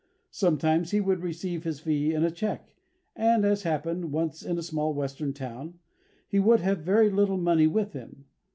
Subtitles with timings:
[0.31, 2.73] Sometimes he would receive his fee in a cheque,
[3.15, 5.75] and, as happened once in a small Western town,
[6.27, 8.25] he would have very little money with him.